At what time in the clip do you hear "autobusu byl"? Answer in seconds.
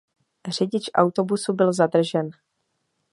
0.93-1.73